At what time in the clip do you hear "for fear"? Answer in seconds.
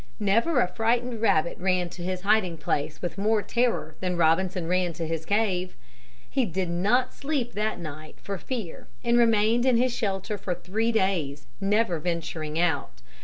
8.19-8.87